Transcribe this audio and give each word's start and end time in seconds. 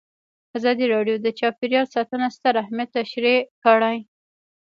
ازادي 0.57 0.85
راډیو 0.93 1.15
د 1.21 1.27
چاپیریال 1.39 1.85
ساتنه 1.95 2.27
ستر 2.35 2.53
اهميت 2.63 2.89
تشریح 2.97 3.39
کړی. 3.63 3.97